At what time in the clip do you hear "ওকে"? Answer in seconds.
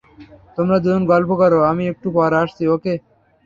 2.75-2.93